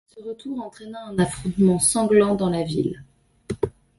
[0.07, 3.03] Ce retour entraîna un affrontement sanglant dans la ville.